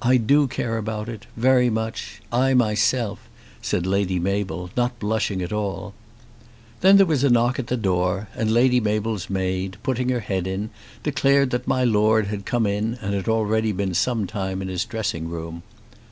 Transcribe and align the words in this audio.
"I 0.00 0.16
do 0.16 0.46
care 0.46 0.76
about 0.78 1.08
it, 1.08 1.26
very 1.36 1.70
much; 1.70 2.22
I 2.30 2.54
myself," 2.54 3.18
said 3.60 3.84
Lady 3.84 4.20
Mabel, 4.20 4.70
not 4.76 5.00
blushing 5.00 5.42
at 5.42 5.52
all. 5.52 5.92
Then 6.82 6.98
there 6.98 7.04
was 7.06 7.24
a 7.24 7.30
knock 7.30 7.58
at 7.58 7.66
the 7.66 7.76
door, 7.76 8.28
and 8.36 8.52
Lady 8.54 8.78
Mabel's 8.78 9.28
maid, 9.28 9.76
putting 9.82 10.08
her 10.10 10.20
head 10.20 10.46
in, 10.46 10.70
declared 11.02 11.50
that 11.50 11.66
my 11.66 11.82
Lord 11.82 12.28
had 12.28 12.46
come 12.46 12.64
in 12.64 12.94
and 13.02 13.12
had 13.12 13.26
already 13.28 13.72
been 13.72 13.92
some 13.92 14.24
time 14.28 14.62
in 14.62 14.68
his 14.68 14.84
dressing 14.84 15.28
room. 15.28 15.64